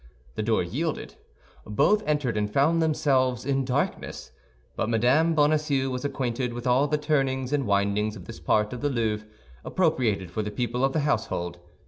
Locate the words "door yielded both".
0.41-2.01